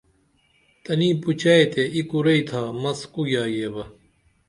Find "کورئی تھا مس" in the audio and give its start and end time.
2.09-2.99